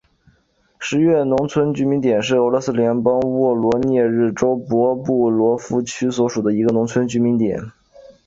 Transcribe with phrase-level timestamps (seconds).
[0.79, 7.61] 十月农村居民点是俄罗斯联邦沃罗涅日州博布罗夫区所属的一个农村居民点。